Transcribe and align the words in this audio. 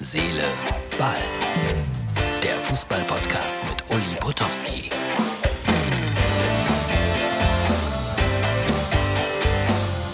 Seele, 0.00 0.44
Ball. 0.96 1.16
Der 2.40 2.56
Fußball-Podcast 2.60 3.58
mit 3.68 3.82
Uli 3.90 4.14
Potowski. 4.20 4.90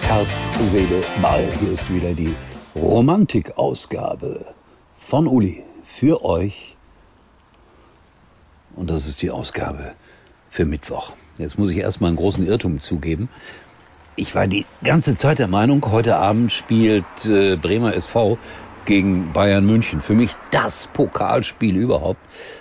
Herz, 0.00 0.28
Seele, 0.72 1.02
Ball. 1.20 1.46
Hier 1.60 1.72
ist 1.72 1.92
wieder 1.92 2.14
die 2.14 2.34
Romantikausgabe 2.74 4.46
von 4.96 5.26
Uli 5.26 5.62
für 5.82 6.24
euch. 6.24 6.76
Und 8.76 8.88
das 8.88 9.06
ist 9.06 9.20
die 9.20 9.30
Ausgabe 9.30 9.92
für 10.48 10.64
Mittwoch. 10.64 11.12
Jetzt 11.36 11.58
muss 11.58 11.70
ich 11.70 11.76
erstmal 11.76 12.08
einen 12.08 12.16
großen 12.16 12.46
Irrtum 12.46 12.80
zugeben. 12.80 13.28
Ich 14.16 14.34
war 14.34 14.46
die 14.46 14.64
ganze 14.82 15.14
Zeit 15.14 15.40
der 15.40 15.48
Meinung, 15.48 15.84
heute 15.90 16.16
Abend 16.16 16.52
spielt 16.52 17.26
äh, 17.26 17.56
Bremer 17.56 17.94
SV 17.94 18.38
gegen 18.84 19.32
Bayern 19.32 19.66
München. 19.66 20.00
Für 20.00 20.14
mich 20.14 20.36
das 20.50 20.88
Pokalspiel 20.88 21.76
überhaupt. 21.76 22.20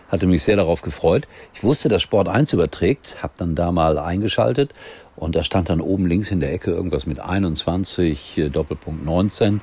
Hatte 0.09 0.25
mich 0.25 0.43
sehr 0.43 0.55
darauf 0.55 0.81
gefreut. 0.81 1.27
Ich 1.53 1.63
wusste, 1.63 1.89
dass 1.89 2.01
Sport 2.01 2.27
1 2.27 2.53
überträgt, 2.53 3.21
habe 3.21 3.33
dann 3.37 3.55
da 3.55 3.71
mal 3.71 3.97
eingeschaltet 3.97 4.73
und 5.15 5.35
da 5.35 5.43
stand 5.43 5.69
dann 5.69 5.81
oben 5.81 6.05
links 6.05 6.31
in 6.31 6.39
der 6.39 6.53
Ecke 6.53 6.71
irgendwas 6.71 7.05
mit 7.05 7.19
21 7.19 8.37
äh, 8.37 8.49
Doppelpunkt 8.49 9.05
19 9.05 9.61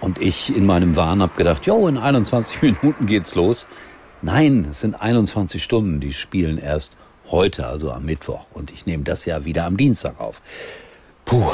und 0.00 0.20
ich 0.20 0.54
in 0.54 0.66
meinem 0.66 0.96
Wahn 0.96 1.22
habe 1.22 1.36
gedacht, 1.36 1.66
jo, 1.66 1.88
in 1.88 1.98
21 1.98 2.62
Minuten 2.82 3.06
geht's 3.06 3.34
los. 3.34 3.66
Nein, 4.22 4.68
es 4.70 4.80
sind 4.80 5.00
21 5.00 5.62
Stunden, 5.62 6.00
die 6.00 6.12
spielen 6.12 6.58
erst 6.58 6.96
heute, 7.30 7.66
also 7.66 7.90
am 7.90 8.04
Mittwoch 8.04 8.46
und 8.52 8.70
ich 8.70 8.86
nehme 8.86 9.04
das 9.04 9.24
ja 9.24 9.44
wieder 9.44 9.64
am 9.64 9.76
Dienstag 9.76 10.20
auf. 10.20 10.40
Puh, 11.24 11.52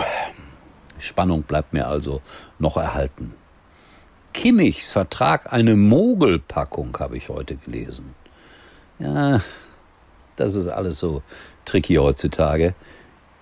Spannung 0.98 1.42
bleibt 1.42 1.72
mir 1.72 1.86
also 1.86 2.20
noch 2.58 2.76
erhalten. 2.76 3.34
Kimmichs 4.32 4.92
Vertrag 4.92 5.52
eine 5.52 5.76
Mogelpackung, 5.76 6.96
habe 6.98 7.16
ich 7.16 7.28
heute 7.28 7.56
gelesen. 7.56 8.14
Ja, 8.98 9.40
das 10.36 10.54
ist 10.54 10.68
alles 10.68 10.98
so 10.98 11.22
tricky 11.64 11.96
heutzutage. 11.96 12.74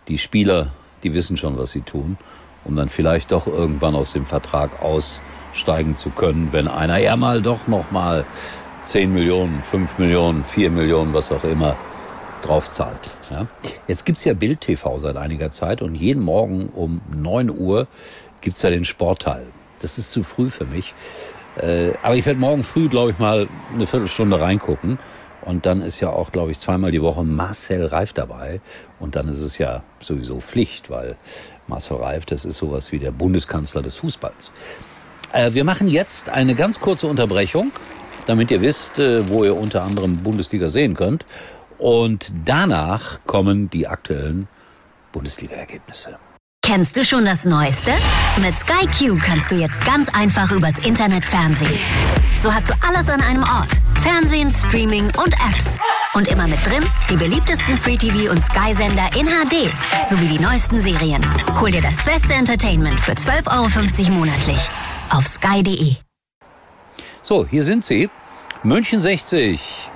Die 0.08 0.18
Spieler, 0.18 0.72
die 1.02 1.14
wissen 1.14 1.36
schon, 1.36 1.58
was 1.58 1.72
sie 1.72 1.82
tun, 1.82 2.16
um 2.64 2.76
dann 2.76 2.88
vielleicht 2.88 3.32
doch 3.32 3.46
irgendwann 3.46 3.94
aus 3.94 4.12
dem 4.12 4.26
Vertrag 4.26 4.82
aussteigen 4.82 5.96
zu 5.96 6.10
können, 6.10 6.48
wenn 6.52 6.68
einer 6.68 6.98
ja 6.98 7.16
mal 7.16 7.42
doch 7.42 7.68
noch 7.68 7.90
mal 7.90 8.24
10 8.84 9.12
Millionen, 9.12 9.62
5 9.62 9.98
Millionen, 9.98 10.44
4 10.44 10.70
Millionen, 10.70 11.12
was 11.12 11.30
auch 11.30 11.44
immer 11.44 11.76
drauf 12.42 12.70
zahlt. 12.70 13.16
Ja. 13.30 13.42
Jetzt 13.86 14.06
gibt's 14.06 14.24
ja 14.24 14.34
Bild 14.34 14.60
TV 14.60 14.98
seit 14.98 15.16
einiger 15.16 15.50
Zeit 15.50 15.82
und 15.82 15.94
jeden 15.94 16.22
Morgen 16.22 16.68
um 16.68 17.00
9 17.14 17.50
Uhr 17.50 17.86
gibt's 18.40 18.62
ja 18.62 18.70
den 18.70 18.84
Sportteil. 18.84 19.46
Das 19.78 19.98
ist 19.98 20.12
zu 20.12 20.22
früh 20.22 20.48
für 20.50 20.64
mich. 20.64 20.94
Äh, 21.56 21.92
aber 22.02 22.16
ich 22.16 22.26
werde 22.26 22.40
morgen 22.40 22.62
früh, 22.62 22.88
glaube 22.88 23.10
ich, 23.10 23.18
mal 23.18 23.48
eine 23.74 23.86
Viertelstunde 23.86 24.40
reingucken. 24.40 24.98
Und 25.42 25.66
dann 25.66 25.82
ist 25.82 26.00
ja 26.00 26.10
auch, 26.10 26.32
glaube 26.32 26.50
ich, 26.50 26.58
zweimal 26.58 26.90
die 26.90 27.00
Woche 27.00 27.24
Marcel 27.24 27.86
Reif 27.86 28.12
dabei. 28.12 28.60
Und 29.00 29.16
dann 29.16 29.28
ist 29.28 29.40
es 29.40 29.58
ja 29.58 29.82
sowieso 30.00 30.40
Pflicht, 30.40 30.90
weil 30.90 31.16
Marcel 31.66 31.96
Reif, 31.98 32.26
das 32.26 32.44
ist 32.44 32.58
sowas 32.58 32.92
wie 32.92 32.98
der 32.98 33.12
Bundeskanzler 33.12 33.82
des 33.82 33.94
Fußballs. 33.96 34.52
Äh, 35.32 35.54
wir 35.54 35.64
machen 35.64 35.88
jetzt 35.88 36.28
eine 36.28 36.54
ganz 36.54 36.80
kurze 36.80 37.06
Unterbrechung, 37.06 37.72
damit 38.26 38.50
ihr 38.50 38.60
wisst, 38.60 38.98
äh, 38.98 39.28
wo 39.28 39.44
ihr 39.44 39.56
unter 39.56 39.82
anderem 39.82 40.18
Bundesliga 40.18 40.68
sehen 40.68 40.94
könnt. 40.94 41.24
Und 41.78 42.32
danach 42.44 43.20
kommen 43.24 43.70
die 43.70 43.86
aktuellen 43.86 44.48
Bundesliga-Ergebnisse. 45.12 46.18
Kennst 46.70 46.98
du 46.98 47.02
schon 47.02 47.24
das 47.24 47.46
Neueste? 47.46 47.92
Mit 48.42 48.54
Sky 48.54 48.86
Q 48.88 49.18
kannst 49.24 49.50
du 49.50 49.54
jetzt 49.54 49.82
ganz 49.86 50.10
einfach 50.14 50.52
übers 50.52 50.78
Internet 50.80 51.24
fernsehen. 51.24 51.80
So 52.36 52.52
hast 52.52 52.68
du 52.68 52.74
alles 52.86 53.08
an 53.08 53.22
einem 53.22 53.42
Ort. 53.42 53.70
Fernsehen, 54.02 54.50
Streaming 54.50 55.06
und 55.06 55.32
Apps. 55.48 55.78
Und 56.12 56.28
immer 56.28 56.46
mit 56.46 56.58
drin 56.66 56.84
die 57.08 57.16
beliebtesten 57.16 57.74
Free-TV- 57.78 58.30
und 58.30 58.44
Sky-Sender 58.44 59.08
in 59.18 59.26
HD 59.28 59.72
sowie 60.10 60.26
die 60.26 60.38
neuesten 60.38 60.82
Serien. 60.82 61.24
Hol 61.58 61.70
dir 61.70 61.80
das 61.80 62.04
beste 62.04 62.34
Entertainment 62.34 63.00
für 63.00 63.12
12,50 63.12 64.00
Euro 64.04 64.12
monatlich 64.18 64.68
auf 65.08 65.26
sky.de. 65.26 65.94
So, 67.22 67.46
hier 67.46 67.64
sind 67.64 67.82
sie. 67.82 68.10
München 68.62 69.00
60 69.00 69.88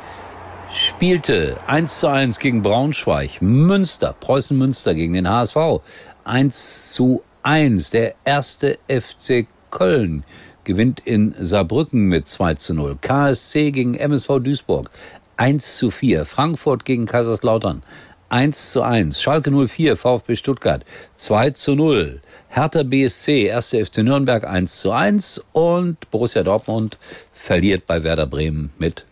spielte 0.72 1.56
1 1.66 2.00
zu 2.00 2.08
1 2.08 2.38
gegen 2.38 2.62
Braunschweig. 2.62 3.42
Münster, 3.42 4.14
Preußen 4.18 4.56
Münster 4.56 4.94
gegen 4.94 5.12
den 5.12 5.28
HSV. 5.28 5.82
1 6.24 6.92
zu 6.92 7.22
1. 7.42 7.90
Der 7.90 8.14
erste 8.24 8.78
FC 8.88 9.46
Köln 9.70 10.24
gewinnt 10.64 11.00
in 11.00 11.34
Saarbrücken 11.38 12.06
mit 12.06 12.28
2 12.28 12.54
zu 12.54 12.74
0. 12.74 12.98
KSC 13.00 13.70
gegen 13.72 13.94
MSV 13.94 14.40
Duisburg 14.40 14.90
1 15.36 15.76
zu 15.78 15.90
4. 15.90 16.24
Frankfurt 16.24 16.84
gegen 16.84 17.06
Kaiserslautern 17.06 17.82
1 18.28 18.72
zu 18.72 18.82
1. 18.82 19.20
Schalke 19.20 19.50
04, 19.50 19.96
VfB 19.96 20.36
Stuttgart 20.36 20.84
2 21.16 21.50
zu 21.50 21.74
0. 21.74 22.22
Hertha 22.48 22.82
BSC, 22.82 23.52
1. 23.52 23.70
FC 23.70 23.98
Nürnberg 23.98 24.44
1 24.44 24.78
zu 24.78 24.92
1 24.92 25.44
und 25.52 26.10
Borussia 26.10 26.42
Dortmund 26.42 26.98
verliert 27.32 27.86
bei 27.86 28.02
Werder 28.04 28.26
Bremen 28.26 28.72
mit 28.78 29.04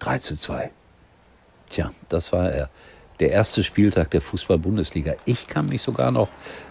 3 0.00 0.18
zu 0.18 0.36
2. 0.36 0.70
Tja, 1.68 1.90
das 2.08 2.32
war 2.32 2.50
er 2.50 2.70
der 3.20 3.30
erste 3.30 3.62
Spieltag 3.62 4.10
der 4.10 4.20
Fußball-Bundesliga. 4.20 5.14
Ich 5.24 5.46
kann 5.46 5.66
mich 5.66 5.82
sogar 5.82 6.10
noch 6.10 6.28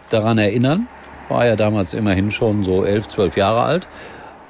daran 0.10 0.38
erinnern, 0.38 0.88
war 1.30 1.46
ja 1.46 1.56
damals 1.56 1.94
immerhin 1.94 2.32
schon 2.32 2.64
so 2.64 2.84
elf, 2.84 3.08
zwölf 3.08 3.38
Jahre 3.38 3.62
alt 3.62 3.88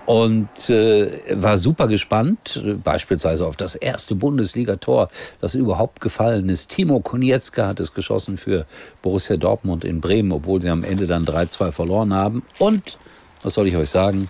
und 0.10 0.72
äh, 0.72 1.20
war 1.30 1.58
super 1.58 1.88
gespannt, 1.88 2.60
beispielsweise 2.84 3.46
auf 3.46 3.58
das 3.58 3.76
erste 3.76 4.16
Bundesligator, 4.16 5.08
das 5.40 5.54
überhaupt 5.54 6.02
gefallen 6.02 6.50
ist. 6.50 6.72
Timo 6.72 7.00
Konietzka 7.00 7.68
hat 7.68 7.80
es 7.80 7.94
geschossen 7.94 8.38
für 8.38 8.66
Borussia 9.04 9.36
Dortmund 9.36 9.86
in 9.86 10.02
Bremen, 10.02 10.32
obwohl 10.32 10.62
sie 10.62 10.70
am 10.70 10.84
Ende 10.84 11.06
dann 11.06 11.26
3-2 11.26 11.72
verloren 11.72 12.12
haben. 12.12 12.44
Und, 12.58 12.98
was 13.44 13.54
soll 13.54 13.68
ich 13.68 13.78
euch 13.78 13.92
sagen, 13.92 14.30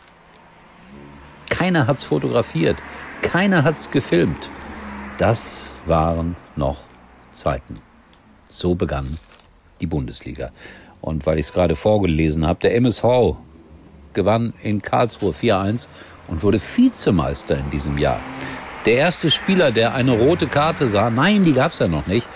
keiner 1.49 1.87
hat's 1.87 2.03
fotografiert, 2.03 2.75
keiner 3.21 3.63
hat's 3.63 3.89
gefilmt. 3.89 4.49
Das 5.17 5.73
waren 5.85 6.35
noch 6.57 6.79
Zeiten. 7.31 7.75
So 8.47 8.75
begann 8.75 9.17
die 9.81 9.87
Bundesliga. 9.87 10.51
Und 11.01 11.25
weil 11.25 11.39
ich 11.39 11.47
es 11.47 11.53
gerade 11.53 11.75
vorgelesen 11.75 12.45
habe, 12.45 12.59
der 12.61 12.75
MSV 12.75 13.37
gewann 14.13 14.53
in 14.63 14.81
Karlsruhe 14.81 15.31
4-1 15.31 15.87
und 16.27 16.43
wurde 16.43 16.59
Vizemeister 16.59 17.57
in 17.57 17.69
diesem 17.69 17.97
Jahr. 17.97 18.19
Der 18.85 18.95
erste 18.95 19.29
Spieler, 19.29 19.71
der 19.71 19.93
eine 19.93 20.11
rote 20.11 20.47
Karte 20.47 20.87
sah, 20.87 21.09
nein, 21.09 21.43
die 21.43 21.53
gab 21.53 21.73
es 21.73 21.79
ja 21.79 21.87
noch 21.87 22.07
nicht, 22.07 22.27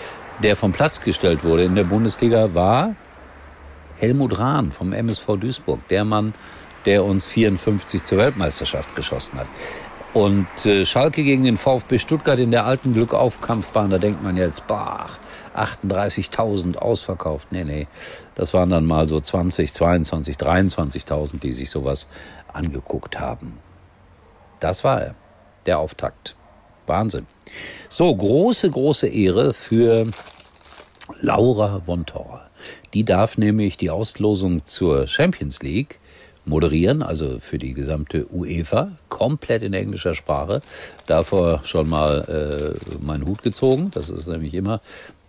der 0.42 0.56
vom 0.56 0.72
Platz 0.72 1.00
gestellt 1.00 1.44
wurde 1.44 1.64
in 1.64 1.74
der 1.74 1.84
Bundesliga, 1.84 2.54
war 2.54 2.94
Helmut 3.98 4.38
Rahn 4.38 4.72
vom 4.72 4.92
MSV 4.92 5.36
Duisburg, 5.38 5.86
der 5.88 6.04
Mann, 6.04 6.34
der 6.84 7.04
uns 7.04 7.24
54 7.26 8.04
zur 8.04 8.18
Weltmeisterschaft 8.18 8.94
geschossen 8.94 9.38
hat. 9.38 9.46
Und 10.14 10.46
äh, 10.64 10.84
Schalke 10.84 11.24
gegen 11.24 11.42
den 11.42 11.56
VfB 11.56 11.98
Stuttgart 11.98 12.38
in 12.38 12.52
der 12.52 12.66
alten 12.66 12.94
Glückaufkampfbahn, 12.94 13.90
da 13.90 13.98
denkt 13.98 14.22
man 14.22 14.36
jetzt, 14.36 14.64
bah, 14.68 15.08
38.000 15.56 16.76
ausverkauft. 16.76 17.50
Nee, 17.50 17.64
nee, 17.64 17.88
das 18.36 18.54
waren 18.54 18.70
dann 18.70 18.86
mal 18.86 19.08
so 19.08 19.18
20, 19.18 19.72
22, 19.72 20.36
23.000, 20.36 21.40
die 21.40 21.52
sich 21.52 21.68
sowas 21.68 22.06
angeguckt 22.52 23.18
haben. 23.18 23.58
Das 24.60 24.84
war 24.84 25.02
er, 25.02 25.14
der 25.66 25.80
Auftakt. 25.80 26.36
Wahnsinn. 26.86 27.26
So, 27.88 28.14
große, 28.14 28.70
große 28.70 29.08
Ehre 29.08 29.52
für 29.52 30.06
Laura 31.20 31.80
von 31.84 32.06
Tor. 32.06 32.42
Die 32.94 33.04
darf 33.04 33.36
nämlich 33.36 33.76
die 33.76 33.90
Auslosung 33.90 34.64
zur 34.64 35.08
Champions 35.08 35.60
League 35.60 35.98
moderieren, 36.46 37.02
also 37.02 37.38
für 37.40 37.58
die 37.58 37.74
gesamte 37.74 38.26
UEFA, 38.32 38.92
komplett 39.08 39.62
in 39.62 39.72
englischer 39.72 40.14
Sprache. 40.14 40.60
Davor 41.06 41.60
schon 41.64 41.88
mal 41.88 42.74
äh, 42.78 43.04
meinen 43.04 43.26
Hut 43.26 43.42
gezogen. 43.42 43.90
Das 43.94 44.10
ist 44.10 44.26
nämlich 44.26 44.54
immer 44.54 44.80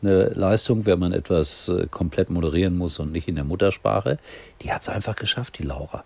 eine 0.02 0.30
Leistung, 0.30 0.86
wenn 0.86 1.00
man 1.00 1.14
etwas 1.14 1.70
äh, 1.70 1.88
komplett 1.90 2.30
moderieren 2.30 2.78
muss 2.78 3.00
und 3.00 3.12
nicht 3.12 3.28
in 3.28 3.36
der 3.36 3.46
Muttersprache. 3.46 4.18
Die 4.62 4.72
hat 4.72 4.82
es 4.82 4.90
einfach 4.90 5.16
geschafft, 5.16 5.58
die 5.60 5.64
Laura. 5.64 6.04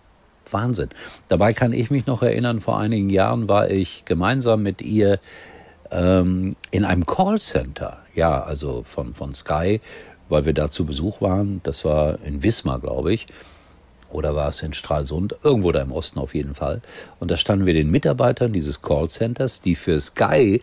Wahnsinn. 0.51 0.89
Dabei 1.27 1.53
kann 1.53 1.73
ich 1.73 1.91
mich 1.91 2.07
noch 2.07 2.23
erinnern, 2.23 2.59
vor 2.59 2.79
einigen 2.79 3.09
Jahren 3.09 3.47
war 3.47 3.69
ich 3.69 4.03
gemeinsam 4.06 4.63
mit 4.63 4.81
ihr 4.81 5.19
ähm, 5.91 6.56
in 6.71 6.85
einem 6.85 7.06
Callcenter. 7.06 8.00
Ja, 8.15 8.44
also 8.44 8.83
von, 8.83 9.13
von 9.13 9.33
Sky, 9.33 9.79
weil 10.27 10.45
wir 10.45 10.53
da 10.53 10.71
zu 10.71 10.85
Besuch 10.85 11.21
waren. 11.21 11.61
Das 11.63 11.85
war 11.85 12.19
in 12.23 12.41
Wismar, 12.41 12.79
glaube 12.79 13.13
ich 13.13 13.27
oder 14.11 14.35
war 14.35 14.50
es 14.50 14.61
in 14.61 14.73
Stralsund, 14.73 15.35
irgendwo 15.44 15.71
da 15.71 15.81
im 15.81 15.91
Osten 15.91 16.19
auf 16.19 16.35
jeden 16.35 16.56
Fall. 16.56 16.81
Und 17.19 17.31
da 17.31 17.38
standen 17.38 17.65
wir 17.65 17.73
den 17.73 17.91
Mitarbeitern 17.91 18.53
dieses 18.53 18.81
Callcenters, 18.81 19.61
die 19.61 19.75
für 19.75 20.00
Sky 20.00 20.61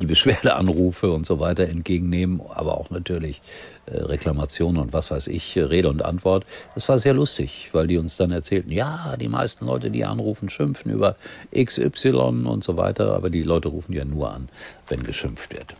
die 0.00 0.06
Beschwerdeanrufe 0.06 1.10
und 1.10 1.24
so 1.24 1.40
weiter 1.40 1.68
entgegennehmen, 1.68 2.42
aber 2.48 2.78
auch 2.78 2.90
natürlich 2.90 3.40
äh, 3.86 3.96
Reklamationen 3.96 4.80
und 4.80 4.92
was 4.92 5.10
weiß 5.10 5.28
ich, 5.28 5.56
Rede 5.56 5.88
und 5.88 6.04
Antwort. 6.04 6.44
Das 6.74 6.88
war 6.88 6.98
sehr 6.98 7.14
lustig, 7.14 7.70
weil 7.72 7.86
die 7.86 7.96
uns 7.96 8.16
dann 8.16 8.30
erzählten, 8.30 8.70
ja, 8.70 9.16
die 9.18 9.28
meisten 9.28 9.66
Leute, 9.66 9.90
die 9.90 10.04
anrufen, 10.04 10.50
schimpfen 10.50 10.92
über 10.92 11.16
XY 11.54 12.44
und 12.44 12.62
so 12.62 12.76
weiter, 12.76 13.14
aber 13.14 13.30
die 13.30 13.42
Leute 13.42 13.68
rufen 13.68 13.92
ja 13.92 14.04
nur 14.04 14.32
an, 14.32 14.48
wenn 14.88 15.02
geschimpft 15.02 15.54
wird. 15.54 15.74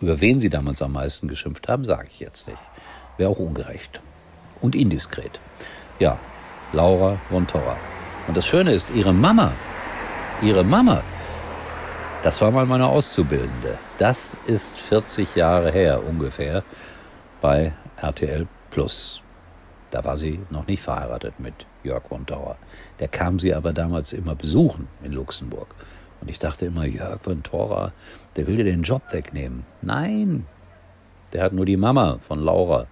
Über 0.00 0.20
wen 0.20 0.40
sie 0.40 0.50
damals 0.50 0.82
am 0.82 0.92
meisten 0.92 1.26
geschimpft 1.26 1.68
haben, 1.68 1.84
sage 1.84 2.08
ich 2.12 2.20
jetzt 2.20 2.46
nicht. 2.46 2.58
Wäre 3.16 3.30
auch 3.30 3.38
ungerecht 3.38 4.00
und 4.60 4.74
indiskret. 4.74 5.40
Ja, 5.98 6.18
Laura 6.72 7.18
von 7.30 7.46
Torra. 7.46 7.76
Und 8.26 8.36
das 8.36 8.46
Schöne 8.46 8.72
ist, 8.72 8.90
ihre 8.90 9.12
Mama, 9.12 9.52
ihre 10.42 10.64
Mama, 10.64 11.02
das 12.22 12.40
war 12.40 12.50
mal 12.50 12.66
meine 12.66 12.86
Auszubildende. 12.86 13.78
Das 13.98 14.36
ist 14.46 14.76
40 14.78 15.36
Jahre 15.36 15.70
her 15.70 16.02
ungefähr 16.04 16.64
bei 17.40 17.72
RTL 17.96 18.48
Plus. 18.70 19.22
Da 19.90 20.04
war 20.04 20.16
sie 20.16 20.40
noch 20.50 20.66
nicht 20.66 20.82
verheiratet 20.82 21.38
mit 21.38 21.54
Jörg 21.84 22.02
von 22.08 22.26
Tauer. 22.26 22.56
Der 22.98 23.08
kam 23.08 23.38
sie 23.38 23.54
aber 23.54 23.72
damals 23.72 24.12
immer 24.12 24.34
besuchen 24.34 24.88
in 25.04 25.12
Luxemburg. 25.12 25.68
Und 26.20 26.30
ich 26.30 26.38
dachte 26.38 26.66
immer, 26.66 26.84
Jörg 26.84 27.20
von 27.22 27.42
Tora, 27.42 27.92
der 28.34 28.46
will 28.46 28.56
dir 28.56 28.64
den 28.64 28.82
Job 28.82 29.02
wegnehmen. 29.12 29.64
Nein, 29.82 30.46
der 31.32 31.44
hat 31.44 31.52
nur 31.52 31.66
die 31.66 31.76
Mama 31.76 32.18
von 32.20 32.40
Laura 32.42 32.86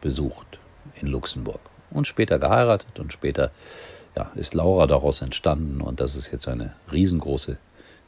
besucht 0.00 0.60
in 1.00 1.08
Luxemburg. 1.08 1.69
Und 1.90 2.06
später 2.06 2.38
geheiratet 2.38 2.98
und 2.98 3.12
später 3.12 3.50
ja, 4.16 4.30
ist 4.34 4.54
Laura 4.54 4.86
daraus 4.86 5.22
entstanden 5.22 5.80
und 5.80 6.00
das 6.00 6.16
ist 6.16 6.32
jetzt 6.32 6.48
eine 6.48 6.72
riesengroße 6.92 7.56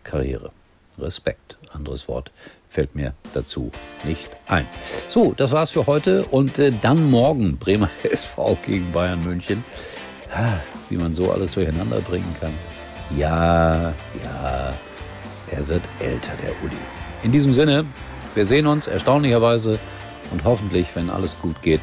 Karriere. 0.04 0.50
Respekt. 0.98 1.56
Anderes 1.72 2.06
Wort 2.06 2.30
fällt 2.68 2.94
mir 2.94 3.14
dazu 3.32 3.72
nicht 4.04 4.28
ein. 4.46 4.66
So, 5.08 5.32
das 5.36 5.52
war's 5.52 5.70
für 5.70 5.86
heute 5.86 6.24
und 6.26 6.58
äh, 6.58 6.70
dann 6.70 7.10
morgen 7.10 7.56
Bremer 7.56 7.88
SV 8.02 8.58
gegen 8.64 8.92
Bayern 8.92 9.24
München. 9.24 9.64
Wie 10.88 10.96
man 10.96 11.14
so 11.14 11.30
alles 11.30 11.52
durcheinander 11.52 12.00
bringen 12.00 12.34
kann. 12.40 12.54
Ja, 13.16 13.92
ja, 14.22 14.74
er 15.50 15.68
wird 15.68 15.82
älter, 16.00 16.32
der 16.42 16.50
Uli. 16.62 16.76
In 17.22 17.32
diesem 17.32 17.52
Sinne, 17.52 17.84
wir 18.34 18.46
sehen 18.46 18.66
uns 18.66 18.86
erstaunlicherweise 18.86 19.78
und 20.30 20.44
hoffentlich, 20.44 20.88
wenn 20.94 21.10
alles 21.10 21.38
gut 21.40 21.60
geht, 21.62 21.82